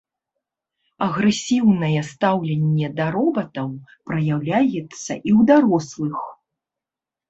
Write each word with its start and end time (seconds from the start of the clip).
Агрэсіўнае 1.07 1.91
стаўленне 2.09 2.87
да 3.03 3.09
робатаў 3.19 3.67
праяўляецца 4.11 4.75
і 4.75 5.29
ў 5.37 5.41
дарослых. 5.57 6.17